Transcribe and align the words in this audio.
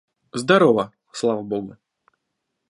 Здорова, 0.33 0.91
слава 1.11 1.43
Богу. 1.43 1.75